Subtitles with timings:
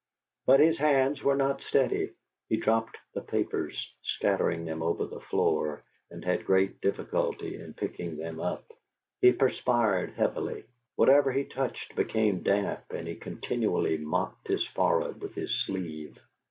[0.47, 2.13] But his hands were not steady;
[2.49, 8.17] he dropped the papers, scattering them over the floor, and had great difficulty in picking
[8.17, 8.63] them up.
[9.19, 10.63] He perspired heavily:
[10.95, 16.17] whatever he touched became damp, and he continually mopped his forehead with his sleeve.